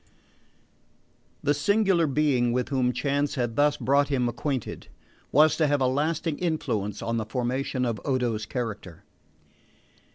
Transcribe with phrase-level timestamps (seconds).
[0.03, 0.07] 1.9.
[1.43, 4.87] The singular being with whom chance had thus brought him acquainted
[5.31, 9.03] was to have a lasting influence on the formation of Odo's character.